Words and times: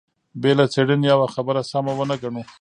بې 0.41 0.51
له 0.59 0.65
څېړنې 0.73 1.07
يوه 1.11 1.27
خبره 1.35 1.61
سمه 1.71 1.93
ونه 1.95 2.15
ګڼو. 2.21 2.41